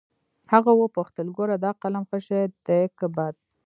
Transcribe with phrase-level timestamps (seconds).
[0.51, 3.35] هغه وپوښتل ګوره دا قلم ښه شى ديه که بد.